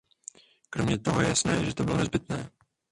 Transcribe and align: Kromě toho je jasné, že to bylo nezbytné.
Kromě 0.69 0.97
toho 0.97 1.21
je 1.21 1.27
jasné, 1.29 1.65
že 1.65 1.75
to 1.75 1.83
bylo 1.83 1.97
nezbytné. 1.97 2.51